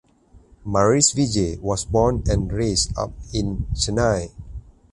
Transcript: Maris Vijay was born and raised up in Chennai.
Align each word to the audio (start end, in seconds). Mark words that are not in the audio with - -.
Maris 0.65 1.13
Vijay 1.13 1.59
was 1.59 1.85
born 1.85 2.23
and 2.25 2.51
raised 2.51 2.91
up 2.97 3.11
in 3.33 3.67
Chennai. 3.75 4.31